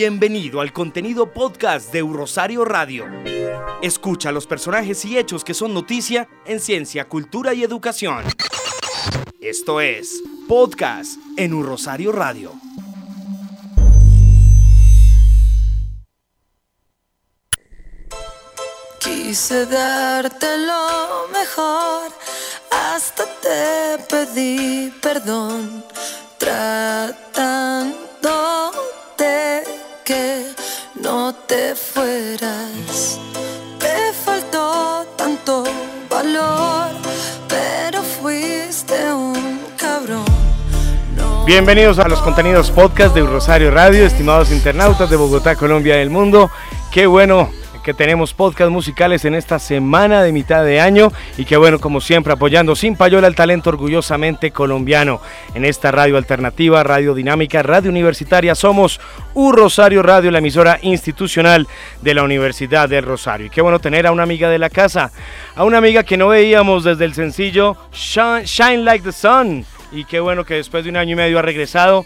Bienvenido 0.00 0.60
al 0.60 0.72
contenido 0.72 1.32
podcast 1.32 1.92
de 1.92 2.02
Rosario 2.02 2.64
Radio. 2.64 3.04
Escucha 3.82 4.30
los 4.30 4.46
personajes 4.46 5.04
y 5.04 5.18
hechos 5.18 5.42
que 5.42 5.54
son 5.54 5.74
noticia 5.74 6.28
en 6.46 6.60
ciencia, 6.60 7.08
cultura 7.08 7.52
y 7.52 7.64
educación. 7.64 8.24
Esto 9.40 9.80
es 9.80 10.22
Podcast 10.46 11.18
en 11.36 11.60
Rosario 11.64 12.12
Radio. 12.12 12.52
Quise 19.00 19.66
darte 19.66 20.58
lo 20.58 21.26
mejor, 21.32 22.12
hasta 22.70 23.24
te 23.40 23.98
pedí 24.08 24.92
perdón, 25.02 25.84
tratando 26.38 27.98
de 29.18 29.57
que 30.08 30.54
no 31.02 31.34
te 31.34 31.74
fueras. 31.74 33.20
Te 33.78 34.10
faltó 34.24 35.04
tanto 35.18 35.64
valor, 36.08 36.92
pero 37.46 38.02
fuiste 38.02 39.12
un 39.12 39.60
cabrón. 39.76 40.24
Bienvenidos 41.44 41.98
a 41.98 42.08
los 42.08 42.22
contenidos 42.22 42.70
podcast 42.70 43.14
de 43.14 43.20
Rosario 43.20 43.70
Radio, 43.70 44.06
estimados 44.06 44.50
internautas 44.50 45.10
de 45.10 45.16
Bogotá, 45.16 45.56
Colombia 45.56 45.98
y 45.98 46.00
el 46.00 46.08
mundo. 46.08 46.50
Qué 46.90 47.06
bueno 47.06 47.50
que 47.88 47.94
tenemos 47.94 48.34
podcast 48.34 48.70
musicales 48.70 49.24
en 49.24 49.34
esta 49.34 49.58
semana 49.58 50.22
de 50.22 50.30
mitad 50.30 50.62
de 50.62 50.78
año 50.78 51.10
y 51.38 51.46
que 51.46 51.56
bueno, 51.56 51.78
como 51.78 52.02
siempre, 52.02 52.34
apoyando 52.34 52.76
sin 52.76 52.96
payola 52.96 53.28
el 53.28 53.34
talento 53.34 53.70
orgullosamente 53.70 54.50
colombiano 54.50 55.22
en 55.54 55.64
esta 55.64 55.90
radio 55.90 56.18
alternativa, 56.18 56.84
radio 56.84 57.14
dinámica, 57.14 57.62
radio 57.62 57.88
universitaria. 57.88 58.54
Somos 58.54 59.00
U 59.32 59.52
Rosario 59.52 60.02
Radio, 60.02 60.30
la 60.30 60.40
emisora 60.40 60.78
institucional 60.82 61.66
de 62.02 62.12
la 62.12 62.24
Universidad 62.24 62.90
del 62.90 63.04
Rosario. 63.06 63.46
Y 63.46 63.50
qué 63.50 63.62
bueno 63.62 63.78
tener 63.78 64.06
a 64.06 64.12
una 64.12 64.24
amiga 64.24 64.50
de 64.50 64.58
la 64.58 64.68
casa, 64.68 65.10
a 65.56 65.64
una 65.64 65.78
amiga 65.78 66.02
que 66.02 66.18
no 66.18 66.28
veíamos 66.28 66.84
desde 66.84 67.06
el 67.06 67.14
sencillo 67.14 67.74
Shine, 67.90 68.44
Shine 68.44 68.84
Like 68.84 69.02
the 69.02 69.12
Sun. 69.12 69.64
Y 69.92 70.04
qué 70.04 70.20
bueno 70.20 70.44
que 70.44 70.56
después 70.56 70.84
de 70.84 70.90
un 70.90 70.98
año 70.98 71.14
y 71.14 71.16
medio 71.16 71.38
ha 71.38 71.42
regresado 71.42 72.04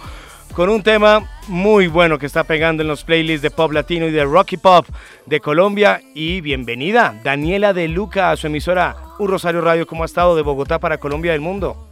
con 0.55 0.69
un 0.69 0.83
tema 0.83 1.29
muy 1.49 1.87
bueno 1.87 2.19
que 2.19 2.27
está 2.27 2.45
pegando 2.45 2.83
en 2.83 2.89
los 2.89 3.05
playlists 3.05 3.43
de 3.43 3.51
pop 3.51 3.73
latino 3.73 4.07
y 4.07 4.11
de 4.11 4.25
rocky 4.25 4.57
pop 4.57 4.87
de 5.27 5.41
Colombia. 5.41 6.01
Y 6.15 6.41
bienvenida, 6.41 7.15
Daniela 7.25 7.73
de 7.73 7.89
Luca, 7.89 8.31
a 8.31 8.37
su 8.37 8.47
emisora 8.47 8.97
Un 9.19 9.29
Rosario 9.29 9.61
Radio. 9.61 9.87
¿Cómo 9.87 10.03
ha 10.03 10.07
estado 10.07 10.37
de 10.37 10.43
Bogotá 10.43 10.79
para 10.79 10.99
Colombia 10.99 11.33
y 11.33 11.35
el 11.37 11.41
mundo? 11.41 11.89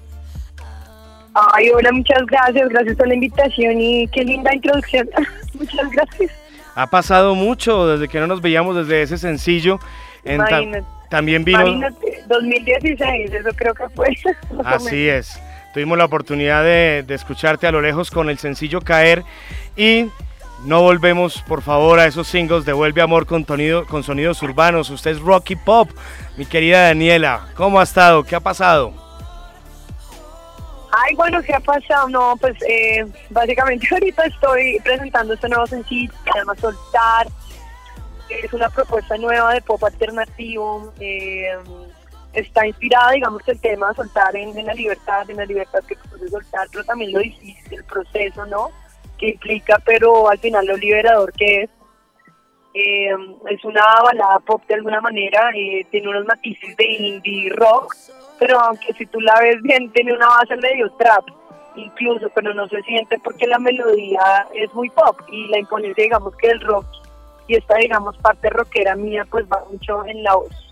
Ay, 1.34 1.70
hola, 1.70 1.92
muchas 1.92 2.22
gracias, 2.26 2.68
gracias 2.68 2.96
por 2.96 3.08
la 3.08 3.14
invitación 3.14 3.80
y 3.80 4.06
qué 4.08 4.24
linda 4.24 4.54
introducción. 4.54 5.08
muchas 5.54 5.90
gracias. 5.90 6.32
Ha 6.74 6.86
pasado 6.88 7.34
mucho 7.34 7.86
desde 7.86 8.08
que 8.08 8.20
no 8.20 8.26
nos 8.26 8.40
veíamos 8.40 8.76
desde 8.76 9.02
ese 9.02 9.16
sencillo. 9.16 9.78
En 10.24 10.38
ta- 10.38 10.60
también 11.08 11.44
vino. 11.44 11.60
Imagínate, 11.60 12.24
2016, 12.28 13.32
eso 13.32 13.48
creo 13.56 13.74
que 13.74 13.88
fue. 13.90 14.08
Así 14.64 15.08
es. 15.08 15.40
Tuvimos 15.72 15.96
la 15.98 16.04
oportunidad 16.06 16.64
de, 16.64 17.04
escucharte 17.08 17.66
a 17.66 17.72
lo 17.72 17.80
lejos 17.80 18.10
con 18.10 18.28
el 18.28 18.38
sencillo 18.38 18.80
Caer 18.80 19.22
y 19.76 20.06
no 20.64 20.82
volvemos, 20.82 21.42
por 21.42 21.62
favor, 21.62 22.00
a 22.00 22.06
esos 22.06 22.26
singles 22.26 22.64
de 22.64 22.72
Vuelve 22.72 23.00
Amor 23.02 23.26
con, 23.26 23.44
tonido- 23.44 23.86
con 23.86 24.02
sonidos 24.02 24.42
urbanos. 24.42 24.90
Usted 24.90 25.12
es 25.12 25.20
Rocky 25.20 25.56
Pop, 25.56 25.88
mi 26.36 26.44
querida 26.44 26.82
Daniela. 26.88 27.46
¿Cómo 27.54 27.78
ha 27.80 27.84
estado? 27.84 28.24
¿Qué 28.24 28.34
ha 28.34 28.40
pasado? 28.40 28.92
Ay, 30.92 31.14
bueno, 31.14 31.40
¿qué 31.42 31.54
ha 31.54 31.60
pasado? 31.60 32.08
No, 32.08 32.36
pues 32.40 32.56
eh, 32.68 33.06
básicamente 33.30 33.86
ahorita 33.92 34.24
estoy 34.26 34.78
presentando 34.82 35.34
este 35.34 35.48
nuevo 35.48 35.66
sencillo, 35.66 36.12
que 36.24 36.32
se 36.32 36.38
llama 36.38 36.54
Soltar. 36.56 37.28
Es 38.28 38.52
una 38.52 38.68
propuesta 38.68 39.16
nueva 39.16 39.54
de 39.54 39.60
pop 39.62 39.82
alternativo. 39.84 40.92
eh, 41.00 41.52
está 42.32 42.66
inspirada, 42.66 43.12
digamos, 43.12 43.46
el 43.48 43.60
tema 43.60 43.88
de 43.88 43.94
soltar 43.96 44.34
en, 44.36 44.64
la 44.64 44.74
libertad, 44.74 45.28
en 45.28 45.36
la 45.36 45.46
libertad 45.46 45.80
que 45.86 45.96
puede 45.96 46.28
soltar, 46.28 46.68
pero 46.70 46.84
también 46.84 47.12
lo 47.12 47.20
difícil, 47.20 47.78
el 47.78 47.84
proceso, 47.84 48.46
¿no? 48.46 48.70
Que 49.18 49.30
implica, 49.30 49.80
pero 49.84 50.28
al 50.28 50.38
final 50.38 50.66
lo 50.66 50.76
liberador 50.76 51.32
que 51.32 51.62
es. 51.62 51.70
Eh, 52.72 53.10
es 53.50 53.64
una 53.64 53.82
balada 54.00 54.38
pop 54.40 54.62
de 54.68 54.74
alguna 54.74 55.00
manera, 55.00 55.50
eh, 55.56 55.84
tiene 55.90 56.08
unos 56.08 56.24
matices 56.24 56.76
de 56.76 56.84
indie 56.84 57.50
rock, 57.50 57.96
pero 58.38 58.60
aunque 58.60 58.92
si 58.92 59.06
tú 59.06 59.20
la 59.20 59.34
ves 59.40 59.60
bien, 59.62 59.90
tiene 59.90 60.12
una 60.12 60.28
base 60.28 60.56
medio 60.56 60.88
trap, 60.92 61.24
incluso, 61.74 62.30
pero 62.32 62.54
no 62.54 62.68
se 62.68 62.80
siente 62.82 63.18
porque 63.24 63.48
la 63.48 63.58
melodía 63.58 64.46
es 64.54 64.72
muy 64.72 64.88
pop 64.90 65.20
y 65.32 65.48
la 65.48 65.58
imponencia, 65.58 66.04
digamos, 66.04 66.36
que 66.36 66.46
del 66.46 66.60
rock 66.60 66.86
y 67.48 67.56
esta, 67.56 67.74
digamos, 67.78 68.16
parte 68.18 68.48
rockera 68.48 68.94
mía, 68.94 69.26
pues 69.28 69.44
va 69.46 69.64
mucho 69.68 70.06
en 70.06 70.22
la 70.22 70.36
voz. 70.36 70.69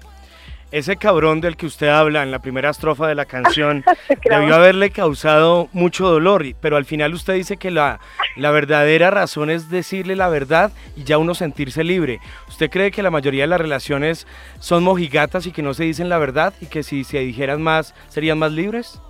Ese 0.71 0.97
cabrón 0.97 1.41
del 1.41 1.57
que 1.57 1.65
usted 1.65 1.89
habla 1.89 2.23
en 2.23 2.31
la 2.31 2.41
primera 2.41 2.69
estrofa 2.69 3.07
de 3.09 3.15
la 3.15 3.25
canción 3.25 3.83
Claro. 4.21 4.41
debió 4.43 4.55
haberle 4.57 4.91
causado 4.91 5.69
mucho 5.73 6.09
dolor, 6.09 6.45
pero 6.61 6.77
al 6.77 6.85
final 6.85 7.15
usted 7.15 7.35
dice 7.35 7.57
que 7.57 7.71
la, 7.71 8.01
la 8.37 8.51
verdadera 8.51 9.11
razón 9.11 9.49
es 9.49 9.71
decirle 9.71 10.15
la 10.15 10.29
verdad 10.29 10.71
y 10.95 11.05
ya 11.05 11.17
uno 11.17 11.35
sentirse 11.35 11.85
libre. 11.85 12.21
¿Usted 12.49 12.69
cree 12.71 12.91
que 12.91 13.03
la 13.03 13.11
mayoría 13.11 13.45
de 13.45 13.49
las 13.49 13.61
relaciones 13.61 14.27
son 14.61 14.85
mojigatas 14.85 15.47
y 15.47 15.53
que 15.53 15.63
no 15.63 15.73
se 15.73 15.85
dicen 15.85 16.11
la 16.11 16.19
verdad 16.19 16.53
y 16.61 16.67
que 16.67 16.83
si 16.83 17.03
se 17.05 17.21
dijeran 17.21 17.63
más 17.63 17.95
serían 18.09 18.39
más 18.39 18.53
libres? 18.53 19.01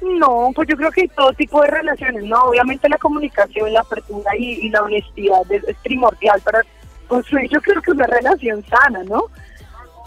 No, 0.00 0.50
pues 0.54 0.68
yo 0.68 0.76
creo 0.76 0.90
que 0.92 1.08
todo 1.08 1.32
tipo 1.32 1.62
de 1.62 1.68
relaciones, 1.68 2.24
¿no? 2.24 2.36
Obviamente 2.44 2.88
la 2.88 2.98
comunicación, 2.98 3.72
la 3.72 3.80
apertura 3.80 4.30
y, 4.38 4.66
y 4.66 4.68
la 4.68 4.82
honestidad 4.82 5.50
es, 5.50 5.64
es 5.64 5.76
primordial 5.82 6.40
para 6.42 6.60
construir, 7.08 7.50
yo 7.50 7.60
creo 7.60 7.80
que 7.82 7.92
una 7.92 8.06
relación 8.06 8.64
sana, 8.66 9.02
¿no? 9.04 9.24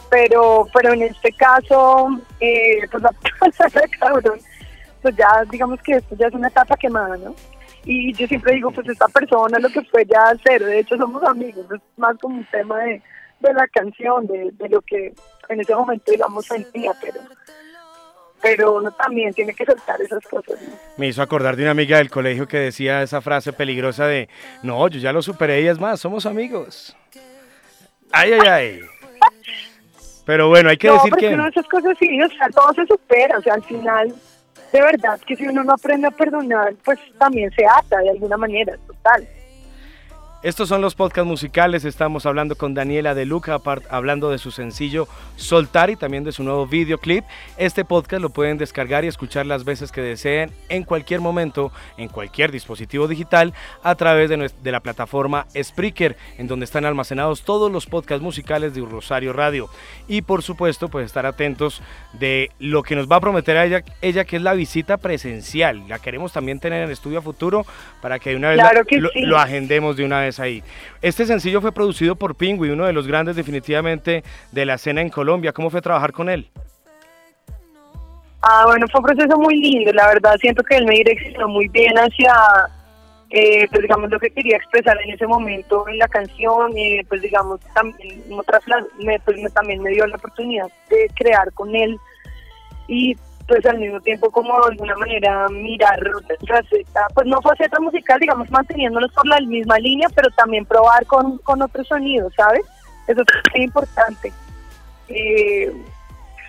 Pero, 0.09 0.67
pero 0.73 0.93
en 0.93 1.03
este 1.03 1.31
caso, 1.33 2.09
eh, 2.39 2.87
pues 2.91 3.03
la 3.03 3.11
persona, 3.39 3.81
cabrón, 3.99 4.39
pues 5.01 5.15
ya 5.15 5.43
digamos 5.49 5.81
que 5.81 5.93
esto 5.93 6.15
ya 6.15 6.27
es 6.27 6.33
una 6.33 6.47
etapa 6.47 6.77
quemada, 6.77 7.17
¿no? 7.17 7.35
Y 7.85 8.13
yo 8.13 8.27
siempre 8.27 8.55
digo, 8.55 8.71
pues 8.71 8.87
esta 8.89 9.07
persona 9.07 9.59
lo 9.59 9.69
que 9.69 9.81
fue 9.83 10.05
ya 10.05 10.33
cero, 10.45 10.65
de 10.65 10.79
hecho 10.79 10.97
somos 10.97 11.23
amigos, 11.23 11.65
es 11.73 11.81
más 11.95 12.17
como 12.19 12.37
un 12.37 12.45
tema 12.51 12.79
de, 12.79 13.01
de 13.39 13.53
la 13.53 13.67
canción, 13.67 14.27
de, 14.27 14.51
de 14.51 14.69
lo 14.69 14.81
que 14.81 15.13
en 15.49 15.61
ese 15.61 15.73
momento 15.73 16.11
digamos 16.11 16.45
sentía, 16.45 16.91
pero 17.01 17.21
pero 18.41 18.75
uno 18.75 18.91
también 18.91 19.33
tiene 19.33 19.53
que 19.53 19.65
soltar 19.65 20.01
esas 20.01 20.23
cosas. 20.27 20.61
¿no? 20.61 20.73
Me 20.97 21.07
hizo 21.07 21.21
acordar 21.21 21.55
de 21.55 21.63
una 21.63 21.71
amiga 21.71 21.97
del 21.97 22.09
colegio 22.09 22.47
que 22.47 22.57
decía 22.57 23.01
esa 23.01 23.21
frase 23.21 23.53
peligrosa 23.53 24.07
de, 24.07 24.29
no, 24.63 24.87
yo 24.87 24.99
ya 24.99 25.13
lo 25.13 25.21
superé 25.21 25.61
y 25.61 25.67
es 25.67 25.79
más, 25.79 25.99
somos 25.99 26.25
amigos. 26.25 26.95
Ay, 28.11 28.33
ay, 28.33 28.47
ay. 28.47 28.81
Pero 30.25 30.49
bueno, 30.49 30.69
hay 30.69 30.77
que 30.77 30.87
no, 30.87 30.95
decir 30.95 31.13
que... 31.13 31.33
uno 31.33 31.43
de 31.43 31.49
esas 31.49 31.67
cosas 31.67 31.97
sí, 31.99 32.21
o 32.21 32.27
sea, 32.29 32.49
todo 32.49 32.73
se 32.73 32.85
supera, 32.85 33.37
o 33.37 33.41
sea, 33.41 33.53
al 33.53 33.63
final, 33.63 34.13
de 34.73 34.81
verdad, 34.81 35.19
que 35.25 35.35
si 35.35 35.47
uno 35.47 35.63
no 35.63 35.73
aprende 35.73 36.07
a 36.07 36.11
perdonar, 36.11 36.73
pues 36.83 36.99
también 37.17 37.49
se 37.51 37.65
ata 37.65 37.97
de 37.99 38.09
alguna 38.09 38.35
manera, 38.35 38.75
total. 38.85 39.25
Estos 40.43 40.69
son 40.69 40.81
los 40.81 40.93
podcasts 40.93 41.27
musicales. 41.27 41.83
Estamos 41.83 42.27
hablando 42.27 42.55
con 42.55 42.75
Daniela 42.75 43.15
de 43.15 43.25
Luca, 43.25 43.55
apart- 43.57 43.83
hablando 43.89 44.29
de 44.29 44.37
su 44.37 44.51
sencillo 44.51 45.07
Soltar 45.35 45.89
y 45.89 45.95
también 45.95 46.23
de 46.23 46.31
su 46.31 46.43
nuevo 46.43 46.67
videoclip. 46.67 47.25
Este 47.57 47.83
podcast 47.83 48.21
lo 48.21 48.29
pueden 48.29 48.57
descargar 48.59 49.03
y 49.03 49.07
escuchar 49.07 49.47
las 49.47 49.65
veces 49.65 49.91
que 49.91 49.99
deseen 50.01 50.51
en 50.69 50.83
cualquier 50.83 51.21
momento, 51.21 51.71
en 51.97 52.07
cualquier 52.07 52.51
dispositivo 52.51 53.07
digital, 53.07 53.51
a 53.81 53.95
través 53.95 54.29
de, 54.29 54.71
la 54.71 54.79
plataforma 54.79 55.47
Spreaker, 55.59 56.15
en 56.37 56.47
donde 56.47 56.65
están 56.65 56.85
almacenados 56.85 57.41
todos 57.41 57.71
los 57.71 57.87
podcasts 57.87 58.23
musicales 58.23 58.75
de 58.75 58.81
Rosario 58.81 59.33
Radio. 59.33 59.69
Y 60.07 60.21
por 60.21 60.43
supuesto, 60.43 60.87
pues 60.87 61.07
estar 61.07 61.25
atentos 61.25 61.81
de 62.13 62.51
lo 62.59 62.83
que 62.83 62.95
nos 62.95 63.07
va 63.11 63.15
a 63.17 63.21
prometer 63.21 63.57
a 63.57 63.65
ella, 63.65 63.83
ella 64.03 64.23
que 64.23 64.35
es 64.37 64.41
la 64.43 64.53
visita 64.53 64.97
presencial. 64.97 65.87
La 65.89 65.97
queremos 65.99 66.31
también 66.31 66.59
tener 66.59 66.83
en 66.83 66.91
estudio 66.91 67.19
a 67.19 67.21
futuro 67.23 67.65
para 68.01 68.19
que 68.19 68.29
de 68.29 68.35
una 68.35 68.49
vez 68.49 68.57
la- 68.57 68.69
Claro 68.69 68.85
que 68.85 68.97
lo, 69.01 69.09
sí. 69.09 69.21
lo 69.23 69.37
agendemos 69.39 69.97
de 69.97 70.05
una 70.05 70.19
vez 70.21 70.36
ahí. 70.39 70.63
Este 71.01 71.25
sencillo 71.25 71.61
fue 71.61 71.71
producido 71.71 72.15
por 72.15 72.35
Pingui, 72.35 72.69
uno 72.69 72.85
de 72.85 72.93
los 72.93 73.07
grandes 73.07 73.35
definitivamente 73.35 74.23
de 74.51 74.65
la 74.65 74.75
escena 74.75 75.01
en 75.01 75.09
Colombia. 75.09 75.53
¿Cómo 75.53 75.69
fue 75.69 75.81
trabajar 75.81 76.11
con 76.11 76.29
él? 76.29 76.49
Ah, 78.41 78.63
bueno, 78.65 78.85
fue 78.91 79.01
un 79.01 79.07
proceso 79.07 79.37
muy 79.37 79.57
lindo, 79.57 79.91
la 79.93 80.07
verdad. 80.07 80.37
Siento 80.39 80.63
que 80.63 80.77
él 80.77 80.85
me 80.85 80.95
direccionó 80.95 81.47
muy 81.47 81.67
bien 81.67 81.97
hacia, 81.97 82.33
eh, 83.29 83.67
pues 83.69 83.81
digamos, 83.81 84.09
lo 84.09 84.19
que 84.19 84.29
quería 84.29 84.57
expresar 84.57 84.97
en 85.01 85.11
ese 85.11 85.27
momento 85.27 85.87
en 85.87 85.97
la 85.97 86.07
canción. 86.07 86.77
y 86.77 87.03
pues 87.03 87.21
digamos, 87.21 87.59
también, 87.73 88.21
otras, 88.31 88.61
me, 88.99 89.19
pues, 89.21 89.53
también 89.53 89.81
me 89.81 89.89
dio 89.89 90.05
la 90.07 90.15
oportunidad 90.17 90.67
de 90.89 91.09
crear 91.15 91.51
con 91.53 91.75
él. 91.75 91.97
Y 92.87 93.17
pues 93.47 93.65
al 93.65 93.79
mismo 93.79 93.99
tiempo 94.01 94.29
como 94.29 94.53
de 94.61 94.71
alguna 94.71 94.95
manera 94.97 95.47
mirar 95.49 95.99
pues 97.13 97.27
no 97.27 97.41
faceta 97.41 97.79
musical, 97.79 98.19
digamos, 98.19 98.49
manteniéndonos 98.51 99.11
por 99.13 99.25
la 99.25 99.39
misma 99.39 99.77
línea, 99.79 100.07
pero 100.13 100.29
también 100.31 100.65
probar 100.65 101.05
con, 101.05 101.37
con 101.39 101.61
otros 101.61 101.87
sonidos, 101.87 102.33
¿sabes? 102.35 102.61
Eso 103.07 103.21
es 103.53 103.61
importante. 103.61 104.33
Eh, 105.07 105.71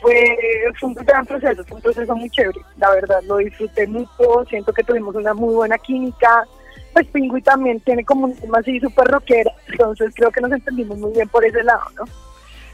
fue, 0.01 0.37
fue, 0.79 0.89
un 0.89 0.95
gran 0.95 1.25
proceso, 1.25 1.65
fue 1.65 1.77
un 1.77 1.83
proceso 1.83 2.17
muy 2.17 2.31
chévere, 2.31 2.61
la 2.77 2.91
verdad, 2.91 3.23
lo 3.25 3.37
disfruté 3.37 3.87
mucho, 3.87 4.45
siento 4.49 4.73
que 4.73 4.83
tuvimos 4.83 5.15
una 5.15 5.35
muy 5.35 5.55
buena 5.55 5.79
química, 5.79 6.45
pues 6.93 7.07
Pingui 7.09 7.43
también 7.43 7.81
tiene 7.81 8.05
como 8.05 8.27
un 8.27 8.37
tema 8.37 8.59
así 8.59 8.79
súper 8.81 9.07
rockera, 9.09 9.53
entonces 9.69 10.13
creo 10.15 10.31
que 10.31 10.41
nos 10.41 10.53
entendimos 10.53 10.99
muy 10.99 11.13
bien 11.13 11.29
por 11.29 11.45
ese 11.45 11.63
lado, 11.63 11.83
¿no? 11.97 12.05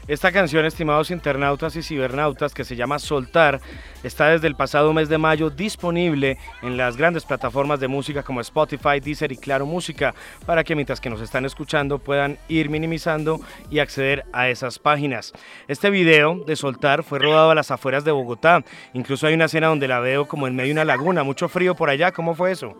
Esta 0.07 0.31
canción, 0.31 0.65
estimados 0.65 1.09
internautas 1.09 1.75
y 1.75 1.81
cibernautas, 1.81 2.53
que 2.53 2.63
se 2.63 2.75
llama 2.75 2.99
Soltar, 2.99 3.59
está 4.03 4.27
desde 4.27 4.45
el 4.45 4.55
pasado 4.55 4.93
mes 4.93 5.09
de 5.09 5.17
mayo 5.17 5.49
disponible 5.49 6.37
en 6.61 6.77
las 6.77 6.95
grandes 6.95 7.25
plataformas 7.25 7.79
de 7.79 7.87
música 7.87 8.21
como 8.21 8.39
Spotify, 8.41 8.99
Deezer 9.03 9.31
y 9.31 9.37
Claro 9.37 9.65
Música, 9.65 10.13
para 10.45 10.63
que 10.63 10.75
mientras 10.75 11.01
que 11.01 11.09
nos 11.09 11.21
están 11.21 11.43
escuchando 11.43 11.97
puedan 11.97 12.37
ir 12.49 12.69
minimizando 12.69 13.39
y 13.71 13.79
acceder 13.79 14.25
a 14.31 14.47
esas 14.47 14.77
páginas. 14.77 15.33
Este 15.67 15.89
video 15.89 16.35
de 16.45 16.55
Soltar 16.55 17.01
fue 17.01 17.17
rodado 17.17 17.49
a 17.49 17.55
las 17.55 17.71
afueras 17.71 18.05
de 18.05 18.11
Bogotá. 18.11 18.63
Incluso 18.93 19.25
hay 19.25 19.33
una 19.33 19.45
escena 19.45 19.67
donde 19.69 19.87
la 19.87 20.01
veo 20.01 20.27
como 20.27 20.45
en 20.45 20.55
medio 20.55 20.67
de 20.67 20.73
una 20.73 20.85
laguna, 20.85 21.23
mucho 21.23 21.49
frío 21.49 21.73
por 21.73 21.89
allá. 21.89 22.11
¿Cómo 22.11 22.35
fue 22.35 22.51
eso? 22.51 22.75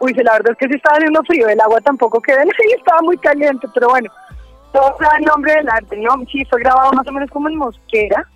Uy, 0.00 0.12
la 0.12 0.32
verdad 0.34 0.52
es 0.52 0.58
que 0.58 0.66
sí 0.66 0.74
estaba 0.76 0.96
haciendo 0.96 1.22
frío, 1.24 1.48
el 1.48 1.60
agua 1.60 1.80
tampoco 1.80 2.20
quedó, 2.20 2.38
estaba 2.76 3.00
muy 3.02 3.16
caliente, 3.16 3.66
pero 3.74 3.88
bueno, 3.88 4.08
todo 4.72 4.96
el 5.18 5.24
nombre 5.24 5.54
del 5.54 5.68
arte, 5.68 5.96
¿no? 5.96 6.12
Sí, 6.30 6.44
fue 6.44 6.60
grabado 6.60 6.92
más 6.92 7.06
o 7.06 7.12
menos 7.12 7.30
como 7.30 7.48
en 7.48 7.56
Mosquera, 7.56 8.28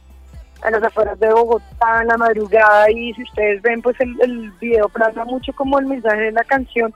a 0.63 0.71
las 0.71 0.83
afueras 0.83 1.19
de 1.19 1.33
Bogotá, 1.33 2.03
en 2.03 2.09
la 2.09 2.17
madrugada, 2.17 2.91
y 2.91 3.13
si 3.15 3.23
ustedes 3.23 3.61
ven, 3.63 3.83
pues 3.83 3.97
el, 4.01 4.51
video 4.61 4.89
plasma 4.89 5.25
mucho 5.25 5.53
como 5.53 5.79
el 5.79 5.87
mensaje 5.87 6.23
de 6.23 6.33
la 6.33 6.45
canción, 6.45 6.95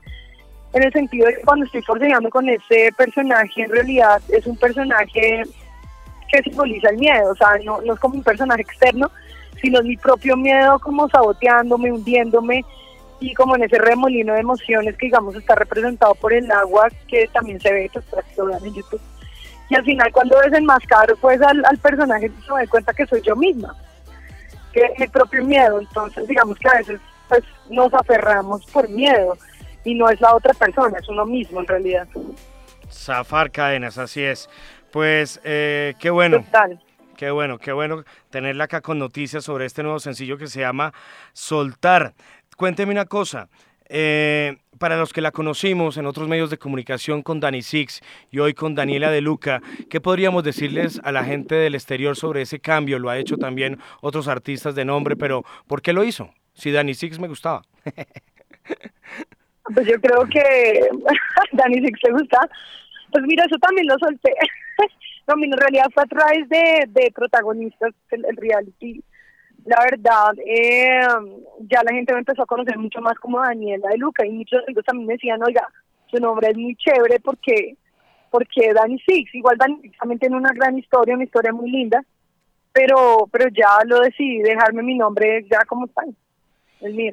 en 0.73 0.83
el 0.83 0.93
sentido 0.93 1.27
de 1.27 1.35
que 1.35 1.43
cuando 1.43 1.65
estoy 1.65 1.83
forcejeando 1.83 2.31
con 2.31 2.49
ese 2.49 2.91
personaje, 2.97 3.63
en 3.63 3.71
realidad 3.71 4.21
es 4.29 4.47
un 4.47 4.57
personaje 4.57 5.43
que 6.29 6.43
simboliza 6.43 6.91
el 6.91 6.99
miedo, 6.99 7.33
o 7.33 7.37
sea, 7.37 7.57
no, 7.65 7.81
no 7.83 7.95
es 7.95 8.01
como 8.01 8.17
un 8.17 8.23
personaje 8.23 8.63
externo, 8.63 9.11
sino 9.61 9.83
mi 9.83 9.97
propio 9.97 10.37
miedo 10.37 10.79
como 10.79 11.09
saboteándome, 11.09 11.93
hundiéndome, 11.93 12.65
y 13.19 13.33
como 13.35 13.57
en 13.57 13.65
ese 13.65 13.79
remolino 13.79 14.35
de 14.35 14.41
emociones 14.41 14.97
que 14.97 15.07
digamos 15.07 15.35
está 15.35 15.55
representado 15.55 16.15
por 16.17 16.33
el 16.33 16.51
agua, 16.51 16.89
que 17.09 17.29
también 17.33 17.59
se 17.61 17.73
ve, 17.73 17.91
pues 17.93 18.05
en 18.63 18.75
YouTube 18.75 19.01
y 19.69 19.75
al 19.75 19.85
final 19.85 20.11
cuando 20.13 20.39
desenmascaro 20.41 21.17
pues 21.17 21.41
al, 21.43 21.65
al 21.65 21.79
personaje 21.79 22.29
se 22.29 22.53
me 22.53 22.59
doy 22.59 22.67
cuenta 22.67 22.93
que 22.93 23.07
soy 23.07 23.23
yo 23.23 23.37
misma, 23.37 23.75
que 24.73 24.81
es 24.81 24.99
mi 24.99 25.07
propio 25.09 25.45
miedo, 25.45 25.81
entonces 25.81 26.27
digamos 26.29 26.59
que 26.59 26.69
a 26.69 26.75
veces 26.75 27.01
pues 27.29 27.43
nos 27.71 27.93
aferramos 27.95 28.65
por 28.67 28.89
miedo 28.89 29.37
y 29.85 29.95
no 29.95 30.09
es 30.11 30.21
la 30.21 30.35
otra 30.35 30.53
persona, 30.55 30.99
es 30.99 31.09
uno 31.09 31.25
mismo 31.25 31.61
en 31.61 31.67
realidad. 31.67 32.09
Zafar 32.91 33.51
cadenas, 33.51 33.99
así 33.99 34.23
es. 34.23 34.49
Pues 34.91 35.41
eh, 35.45 35.95
qué 35.99 36.11
bueno. 36.11 36.45
Qué 37.17 37.31
bueno, 37.31 37.57
qué 37.57 37.73
bueno 37.73 38.05
tenerla 38.29 38.65
acá 38.65 38.83
con 38.83 38.99
noticias 38.99 39.43
sobre 39.43 39.65
este 39.65 39.83
nuevo 39.83 39.99
sencillo 39.99 40.37
que 40.37 40.49
se 40.49 40.61
llama 40.61 40.93
Soltar. 41.33 42.13
Cuénteme 42.59 42.93
una 42.93 43.07
cosa, 43.07 43.49
eh, 43.89 44.59
para 44.79 44.97
los 44.97 45.13
que 45.13 45.21
la 45.21 45.31
conocimos 45.31 45.97
en 45.97 46.07
otros 46.07 46.29
medios 46.29 46.51
de 46.51 46.59
comunicación 46.59 47.23
con 47.23 47.41
Dani 47.41 47.63
Six 47.63 48.03
y 48.31 48.39
hoy 48.39 48.55
con 48.55 48.75
Daniela 48.75 49.11
De 49.11 49.21
Luca, 49.21 49.63
¿qué 49.89 50.01
podríamos 50.01 50.45
decirles 50.45 51.01
a 51.05 51.13
la 51.13 51.25
gente 51.25 51.55
del 51.55 51.75
exterior 51.75 52.17
sobre 52.17 52.43
ese 52.43 52.61
cambio? 52.61 52.99
Lo 52.99 53.11
ha 53.11 53.19
hecho 53.19 53.37
también 53.37 53.79
otros 54.01 54.29
artistas 54.29 54.75
de 54.75 54.85
nombre, 54.85 55.17
pero 55.17 55.45
¿por 55.67 55.83
qué 55.83 55.93
lo 55.93 56.05
hizo? 56.05 56.31
Si 56.55 56.71
Dani 56.71 56.95
Six 56.95 57.19
me 57.19 57.29
gustaba. 57.29 57.63
Pues 59.75 59.85
yo 59.85 60.01
creo 60.01 60.25
que 60.27 60.89
Dani 61.53 61.85
Six 61.85 61.99
le 62.05 62.13
gusta. 62.13 62.49
Pues 63.11 63.25
mira, 63.27 63.45
eso 63.45 63.57
también 63.59 63.89
lo 63.89 63.99
solté. 63.99 64.33
no, 65.27 65.35
en 65.43 65.53
realidad 65.53 65.87
fue 65.93 66.05
a 66.05 66.07
través 66.07 66.49
de, 66.49 66.85
de 66.87 67.11
protagonistas 67.13 67.93
del 68.13 68.37
reality 68.37 69.03
la 69.67 69.83
verdad, 69.83 70.33
eh, 70.47 71.01
ya 71.69 71.83
la 71.83 71.93
gente 71.93 72.13
me 72.13 72.21
empezó 72.21 72.43
a 72.43 72.47
conocer 72.47 72.79
mucho 72.79 73.01
más 73.01 73.19
como 73.19 73.41
Daniela 73.41 73.89
de 73.89 73.99
Luca 73.99 74.25
y 74.25 74.31
muchos 74.31 74.63
amigos 74.63 74.85
también 74.85 75.09
me 75.09 75.15
decían, 75.15 75.43
oiga, 75.43 75.67
su 76.09 76.19
nombre 76.19 76.51
es 76.51 76.57
muy 76.57 76.77
chévere 76.77 77.19
porque 77.21 77.77
porque 78.31 78.73
Dani 78.73 78.99
Six, 79.01 79.35
igual 79.35 79.57
Dani 79.59 79.91
también 79.99 80.19
tiene 80.21 80.37
una 80.37 80.53
gran 80.53 80.79
historia, 80.79 81.15
una 81.15 81.25
historia 81.25 81.53
muy 81.53 81.71
linda, 81.71 82.05
pero 82.73 83.29
pero 83.33 83.49
ya 83.49 83.79
lo 83.87 84.01
decidí 84.01 84.39
dejarme 84.39 84.85
mi 84.85 84.97
nombre 84.97 85.45
ya 85.51 85.65
como 85.65 85.87
está, 85.87 86.03
el 86.81 86.95
mío. 86.95 87.13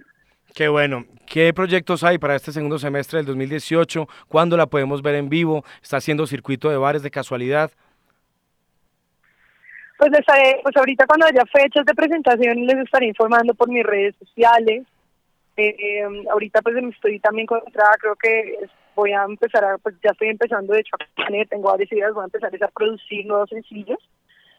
Qué 0.53 0.67
bueno. 0.67 1.05
¿Qué 1.25 1.51
proyectos 1.53 2.03
hay 2.03 2.19
para 2.19 2.35
este 2.35 2.51
segundo 2.51 2.77
semestre 2.77 3.17
del 3.17 3.25
2018? 3.25 4.07
¿Cuándo 4.27 4.55
la 4.57 4.67
podemos 4.67 5.01
ver 5.01 5.15
en 5.15 5.29
vivo? 5.29 5.65
¿Está 5.81 5.97
haciendo 5.97 6.27
circuito 6.27 6.69
de 6.69 6.77
bares 6.77 7.01
de 7.01 7.09
casualidad? 7.09 7.71
Pues, 10.03 10.25
pues 10.63 10.75
ahorita 10.75 11.05
cuando 11.07 11.27
haya 11.27 11.45
fechas 11.45 11.85
de 11.85 11.93
presentación 11.93 12.65
les 12.65 12.77
estaré 12.79 13.07
informando 13.07 13.53
por 13.53 13.69
mis 13.69 13.85
redes 13.85 14.13
sociales. 14.19 14.83
Eh, 15.55 15.75
em, 15.79 16.27
ahorita 16.29 16.61
pues 16.61 16.75
estoy 16.75 17.19
también 17.19 17.47
concentrada, 17.47 17.95
creo 18.01 18.15
que 18.17 18.67
voy 18.95 19.13
a 19.13 19.23
empezar 19.23 19.63
a, 19.63 19.77
pues 19.77 19.95
ya 20.03 20.09
estoy 20.11 20.27
empezando 20.27 20.73
de 20.73 20.81
hecho 20.81 20.97
tengo 21.49 21.71
varias 21.71 21.89
ideas, 21.89 22.13
voy 22.13 22.23
a 22.23 22.25
empezar 22.25 22.51
a 22.53 22.67
producir 22.69 23.25
nuevos 23.25 23.49
sencillos 23.49 23.99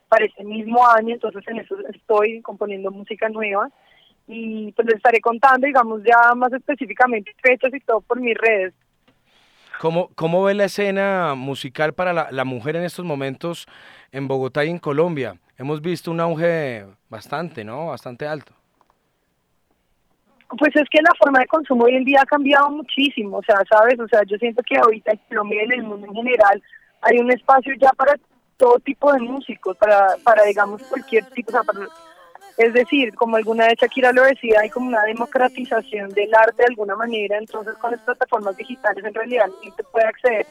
para 0.08 0.25
este 0.25 0.44
mismo 0.44 0.88
año, 0.88 1.12
entonces 1.12 1.43
en 1.47 1.58
eso 1.58 1.76
estoy 1.93 2.40
componiendo 2.40 2.90
música 2.90 3.29
nueva 3.29 3.69
y 4.26 4.73
pues 4.73 4.87
les 4.87 4.97
estaré 4.97 5.20
contando, 5.20 5.67
digamos, 5.67 6.00
ya 6.05 6.35
más 6.35 6.55
específicamente 6.55 7.35
fechas 7.43 7.75
y 7.75 7.81
todo 7.81 8.00
por 8.00 8.19
mis 8.19 8.38
redes. 8.38 8.73
¿Cómo, 9.81 10.08
cómo 10.14 10.44
ve 10.44 10.55
la 10.55 10.67
escena 10.67 11.35
musical 11.35 11.93
para 11.93 12.12
la, 12.12 12.29
la 12.31 12.44
mujer 12.44 12.76
en 12.76 12.85
estos 12.85 13.05
momentos 13.05 13.67
en 14.14 14.28
Bogotá 14.28 14.64
y 14.64 14.70
en 14.70 14.78
Colombia. 14.78 15.37
Hemos 15.58 15.82
visto 15.82 16.12
un 16.12 16.20
auge 16.20 16.87
bastante, 17.11 17.64
¿no? 17.64 17.88
Bastante 17.88 18.26
alto. 18.26 18.52
Pues 20.56 20.70
es 20.76 20.88
que 20.88 21.02
la 21.02 21.11
forma 21.18 21.40
de 21.40 21.47
consumo 21.47 21.85
hoy 21.85 21.97
en 21.97 22.04
día 22.04 22.21
ha 22.23 22.26
cambiado 22.26 22.71
muchísimo, 22.71 23.38
o 23.38 23.42
sea, 23.42 23.56
¿sabes? 23.68 23.99
O 23.99 24.06
sea, 24.06 24.23
yo 24.25 24.37
siento 24.38 24.62
que 24.62 24.78
ahorita 24.78 25.11
en 25.11 25.21
Colombia 25.28 25.62
y 25.62 25.64
en 25.64 25.73
el 25.73 25.83
mundo 25.83 26.06
en 26.06 26.14
general 26.14 26.62
hay 27.02 27.18
un 27.18 27.33
espacio 27.33 27.75
ya 27.80 27.90
para 27.90 28.14
todo 28.56 28.78
tipo 28.78 29.12
de 29.12 29.18
músicos, 29.18 29.76
para, 29.78 30.14
para 30.23 30.44
digamos, 30.44 30.80
cualquier 30.85 31.25
tipo, 31.30 31.50
o 31.50 31.52
sea, 31.52 31.62
es 32.56 32.73
decir, 32.73 33.12
como 33.16 33.35
alguna 33.35 33.66
vez 33.66 33.78
Shakira 33.80 34.12
lo 34.12 34.23
decía, 34.23 34.61
hay 34.61 34.71
como 34.71 34.87
una 34.87 35.02
democratización 35.02 36.11
del 36.11 36.33
arte 36.33 36.62
de 36.62 36.68
alguna 36.68 36.94
manera, 36.94 37.37
entonces 37.37 37.75
con 37.78 37.90
las 37.90 38.00
plataformas 38.02 38.56
digitales 38.56 39.04
en 39.04 39.12
realidad 39.12 39.47
la 39.49 39.61
gente 39.61 39.83
puede 39.90 40.06
acceder 40.06 40.47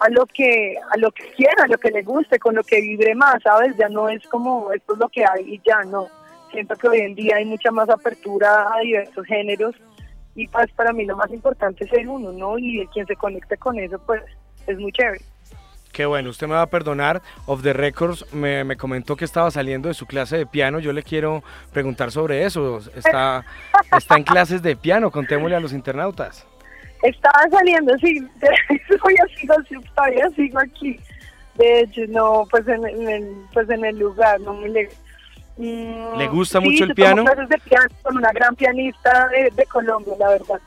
a 0.00 0.08
lo 0.10 0.26
que 0.26 0.76
a 0.90 0.96
lo 0.96 1.10
que 1.10 1.30
quiera, 1.32 1.64
a 1.64 1.66
lo 1.66 1.78
que 1.78 1.90
le 1.90 2.02
guste, 2.02 2.38
con 2.38 2.54
lo 2.54 2.62
que 2.62 2.80
vibre 2.80 3.14
más, 3.14 3.42
¿sabes? 3.42 3.76
Ya 3.76 3.88
no 3.88 4.08
es 4.08 4.26
como 4.28 4.72
esto 4.72 4.94
es 4.94 4.98
lo 4.98 5.08
que 5.08 5.24
hay 5.24 5.54
y 5.54 5.60
ya 5.66 5.82
no. 5.84 6.08
Siento 6.52 6.76
que 6.76 6.88
hoy 6.88 7.00
en 7.00 7.14
día 7.14 7.36
hay 7.36 7.44
mucha 7.44 7.70
más 7.70 7.88
apertura 7.90 8.68
a 8.74 8.80
diversos 8.80 9.26
géneros 9.26 9.74
y 10.34 10.46
pues 10.48 10.70
para 10.72 10.92
mí 10.92 11.04
lo 11.04 11.16
más 11.16 11.30
importante 11.30 11.84
es 11.84 11.90
ser 11.90 12.08
uno, 12.08 12.32
¿no? 12.32 12.58
Y 12.58 12.86
quien 12.92 13.06
se 13.06 13.16
conecte 13.16 13.56
con 13.56 13.78
eso, 13.78 13.98
pues 14.06 14.22
es 14.66 14.78
muy 14.78 14.92
chévere. 14.92 15.20
Qué 15.92 16.06
bueno, 16.06 16.30
usted 16.30 16.46
me 16.46 16.54
va 16.54 16.62
a 16.62 16.66
perdonar. 16.66 17.22
Of 17.46 17.62
the 17.62 17.72
Records 17.72 18.32
me, 18.32 18.62
me, 18.62 18.76
comentó 18.76 19.16
que 19.16 19.24
estaba 19.24 19.50
saliendo 19.50 19.88
de 19.88 19.94
su 19.94 20.06
clase 20.06 20.36
de 20.36 20.46
piano. 20.46 20.78
Yo 20.78 20.92
le 20.92 21.02
quiero 21.02 21.42
preguntar 21.72 22.12
sobre 22.12 22.44
eso. 22.44 22.78
Está, 22.94 23.44
está 23.96 24.16
en 24.16 24.22
clases 24.22 24.62
de 24.62 24.76
piano, 24.76 25.10
contémosle 25.10 25.56
a 25.56 25.60
los 25.60 25.72
internautas. 25.72 26.46
Estaba 27.02 27.48
saliendo, 27.50 27.96
sí, 27.98 28.20
todavía 28.88 29.24
sigo, 29.36 29.54
todavía 29.94 30.28
sigo 30.30 30.58
aquí. 30.58 30.98
De 31.56 31.80
hecho, 31.80 32.02
no, 32.08 32.46
pues 32.50 32.66
en, 32.68 32.84
el, 32.84 33.36
pues 33.52 33.68
en 33.70 33.84
el 33.84 33.98
lugar, 33.98 34.40
no 34.40 34.54
me 34.54 34.68
le... 34.68 34.88
Mm, 35.56 36.16
¿Le 36.16 36.28
gusta 36.28 36.60
mucho 36.60 36.84
el 36.84 36.94
piano? 36.94 37.24
de 37.24 37.58
piano 37.58 37.88
con 38.02 38.16
una 38.16 38.30
gran 38.32 38.54
pianista 38.54 39.28
de, 39.28 39.66
Colombia, 39.66 40.14
la 40.18 40.28
verdad. 40.28 40.60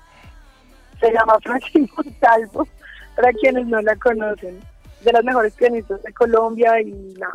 Se 0.99 1.11
llama 1.11 1.39
Francine 1.41 1.89
Montalvo, 1.95 2.67
para 3.15 3.31
quienes 3.33 3.67
no 3.67 3.81
la 3.81 3.95
conocen. 3.95 4.59
De 5.01 5.11
las 5.13 5.23
mejores 5.23 5.53
pianistas 5.53 6.03
de 6.03 6.13
Colombia 6.13 6.79
y 6.81 6.91
nada. 7.17 7.33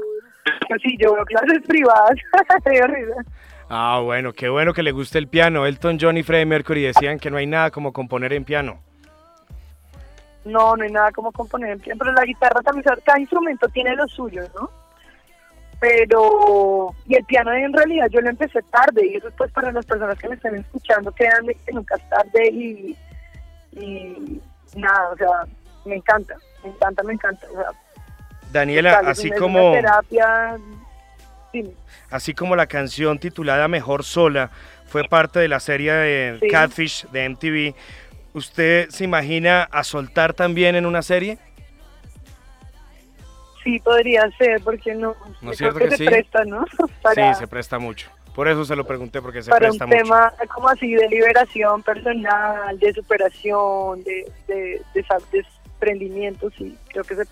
Pues 0.68 0.82
sí, 0.82 0.96
yo 1.00 1.14
veo 1.14 1.24
clases 1.24 1.62
privadas, 1.66 2.16
Ah, 3.68 4.00
bueno, 4.04 4.32
qué 4.32 4.48
bueno 4.48 4.72
que 4.72 4.82
le 4.82 4.92
guste 4.92 5.18
el 5.18 5.26
piano. 5.26 5.66
Elton 5.66 5.98
John 6.00 6.16
y 6.16 6.22
Freddie 6.22 6.46
Mercury 6.46 6.82
decían 6.82 7.18
que 7.18 7.30
no 7.30 7.38
hay 7.38 7.46
nada 7.46 7.70
como 7.72 7.92
componer 7.92 8.32
en 8.32 8.44
piano. 8.44 8.85
No, 10.46 10.76
no 10.76 10.84
hay 10.84 10.90
nada 10.90 11.10
como 11.12 11.32
componer 11.32 11.70
en 11.72 11.80
piano, 11.80 11.98
pero 11.98 12.12
la 12.12 12.24
guitarra 12.24 12.60
también, 12.62 12.84
cada 13.04 13.18
instrumento 13.18 13.68
tiene 13.68 13.94
lo 13.96 14.06
suyo, 14.08 14.42
¿no? 14.54 14.70
pero 15.80 16.94
y 17.06 17.16
el 17.16 17.24
piano 17.24 17.52
en 17.52 17.72
realidad 17.72 18.08
yo 18.10 18.20
lo 18.20 18.30
empecé 18.30 18.62
tarde 18.62 19.06
y 19.06 19.16
eso 19.16 19.28
pues 19.36 19.50
para 19.52 19.72
las 19.72 19.84
personas 19.84 20.18
que 20.18 20.28
me 20.28 20.34
están 20.36 20.54
escuchando 20.56 21.12
créanme 21.12 21.54
que 21.54 21.72
nunca 21.72 21.96
es 21.96 22.08
tarde 22.08 22.48
y, 22.50 22.96
y 23.72 24.40
nada 24.74 25.10
o 25.10 25.16
sea 25.16 25.28
me 25.84 25.96
encanta 25.96 26.34
me 26.64 26.70
encanta 26.70 27.02
me 27.02 27.12
encanta 27.12 27.46
o 27.52 27.56
sea, 27.56 27.70
Daniela 28.52 29.02
así 29.04 29.30
como 29.32 29.70
una 29.72 29.80
terapia 29.80 30.56
dime. 31.52 31.72
así 32.10 32.32
como 32.32 32.56
la 32.56 32.66
canción 32.66 33.18
titulada 33.18 33.68
Mejor 33.68 34.02
Sola 34.02 34.50
fue 34.86 35.04
parte 35.04 35.40
de 35.40 35.48
la 35.48 35.60
serie 35.60 35.92
de 35.92 36.38
Sí. 36.40 36.48
Catfish 36.48 37.06
de 37.08 37.28
MTV 37.28 37.74
¿usted 38.36 38.88
se 38.90 39.04
imagina 39.04 39.62
a 39.64 39.82
soltar 39.82 40.34
también 40.34 40.76
en 40.76 40.86
una 40.86 41.02
serie? 41.02 41.38
sí 43.64 43.80
podría 43.80 44.30
ser 44.38 44.60
porque 44.62 44.94
no 44.94 45.16
¿No 45.42 45.50
es 45.50 45.58
cierto 45.58 45.78
que 45.80 45.90
se 45.90 45.96
sí? 45.96 46.04
presta 46.06 46.44
no 46.44 46.64
para, 47.02 47.32
Sí, 47.32 47.38
se 47.40 47.48
presta 47.48 47.78
mucho. 47.78 48.08
Por 48.34 48.48
eso 48.48 48.64
se 48.66 48.76
lo 48.76 48.84
pregunté, 48.86 49.22
porque 49.22 49.42
se 49.42 49.50
para 49.50 49.72
un 49.72 49.78
presta 49.78 49.86
mucho. 49.86 49.98
tema 50.04 50.32
como 50.54 50.68
así 50.68 50.94
de 50.94 51.08
liberación 51.08 51.82
personal 51.82 52.78
de 52.78 52.92
superación 52.92 54.04
de, 54.04 54.30
de, 54.46 54.82
de, 54.94 55.02
sa- 55.04 55.18
desprendimiento 55.76 56.50
sí 56.56 56.76
creo 56.88 57.04
que 57.04 57.14
se 57.14 57.24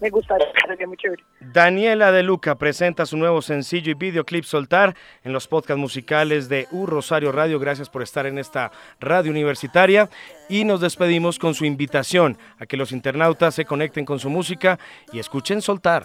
me 0.00 0.10
gustaría 0.10 0.46
sería 0.66 0.86
muy 0.86 0.96
chévere 0.96 1.22
Daniela 1.40 2.12
De 2.12 2.22
Luca 2.22 2.54
presenta 2.54 3.06
su 3.06 3.16
nuevo 3.16 3.42
sencillo 3.42 3.90
y 3.90 3.94
videoclip 3.94 4.44
Soltar 4.44 4.94
en 5.24 5.32
los 5.32 5.46
podcasts 5.48 5.80
musicales 5.80 6.48
de 6.48 6.66
U 6.70 6.86
Rosario 6.86 7.32
Radio. 7.32 7.58
Gracias 7.58 7.88
por 7.88 8.02
estar 8.02 8.26
en 8.26 8.38
esta 8.38 8.70
radio 9.00 9.30
universitaria 9.30 10.08
y 10.48 10.64
nos 10.64 10.80
despedimos 10.80 11.38
con 11.38 11.54
su 11.54 11.64
invitación 11.64 12.36
a 12.58 12.66
que 12.66 12.76
los 12.76 12.92
internautas 12.92 13.54
se 13.54 13.64
conecten 13.64 14.04
con 14.04 14.18
su 14.18 14.30
música 14.30 14.78
y 15.12 15.18
escuchen 15.18 15.62
Soltar. 15.62 16.04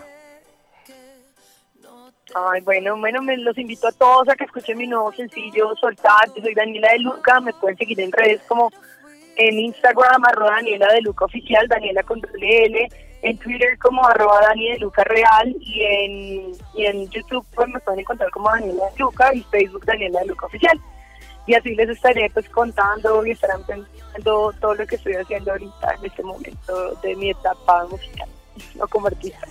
Ay, 2.34 2.62
bueno, 2.62 2.98
bueno, 2.98 3.22
me 3.22 3.38
los 3.38 3.58
invito 3.58 3.88
a 3.88 3.92
todos 3.94 4.28
a 4.28 4.36
que 4.36 4.44
escuchen 4.44 4.78
mi 4.78 4.88
nuevo 4.88 5.12
sencillo, 5.14 5.74
Soltar. 5.80 6.28
Yo 6.36 6.42
soy 6.42 6.54
Daniela 6.54 6.92
de 6.92 7.00
Luca, 7.00 7.40
me 7.40 7.54
pueden 7.54 7.78
seguir 7.78 8.00
en 8.02 8.12
redes 8.12 8.42
como 8.48 8.72
en 9.38 9.60
Instagram, 9.60 10.24
arroba 10.26 10.52
Daniela 10.56 10.92
de 10.94 11.02
Luca 11.02 11.26
Oficial, 11.26 11.68
Daniela 11.68 12.04
con 12.04 12.22
L, 12.42 12.90
en 13.22 13.38
Twitter 13.38 13.78
como 13.80 14.06
arroba 14.06 14.40
Dani 14.42 14.72
de 14.72 14.80
Luca 14.80 15.04
Real 15.04 15.56
y 15.60 15.82
en, 15.84 16.52
y 16.76 16.86
en 16.86 17.10
YouTube 17.10 17.46
pues 17.56 17.68
me 17.70 17.80
pueden 17.80 18.02
encontrar 18.02 18.30
como 18.32 18.50
Daniela 18.50 18.86
de 18.86 19.00
Luca 19.00 19.34
y 19.34 19.42
Facebook 19.44 19.86
Daniela 19.86 20.20
de 20.20 20.28
Luca 20.28 20.46
Oficial. 20.46 20.80
Y 21.48 21.54
así 21.54 21.76
les 21.76 21.90
estaré 21.90 22.30
pues 22.34 22.50
contando 22.50 23.26
y 23.26 23.32
estarán 23.32 23.62
viendo 23.68 24.54
todo 24.60 24.74
lo 24.76 24.88
que 24.88 24.96
estoy 24.96 25.14
haciendo 25.14 25.52
ahorita 25.52 25.96
en 26.00 26.06
este 26.06 26.24
momento 26.24 26.96
de 27.04 27.16
mi 27.16 27.30
etapa 27.30 27.86
musical, 27.88 28.30
no 28.76 28.88
como 28.88 29.08
artista. 29.08 29.48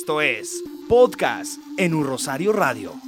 Esto 0.00 0.20
es 0.20 0.62
Podcast 0.88 1.58
en 1.76 1.92
Un 1.92 2.06
Rosario 2.06 2.52
Radio. 2.52 3.07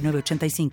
906985. 0.00 0.70